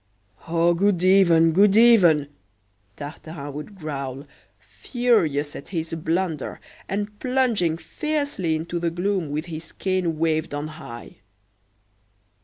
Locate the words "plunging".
7.19-7.77